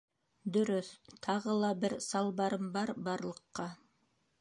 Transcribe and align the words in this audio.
Дөрөҫ, 0.55 0.89
тағы 1.27 1.55
ла 1.65 1.71
бер 1.85 1.97
салбарым 2.07 2.75
бар-барлыҡҡа. 2.79 3.73